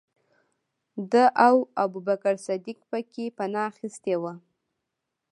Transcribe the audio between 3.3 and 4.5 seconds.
پنا اخستې وه.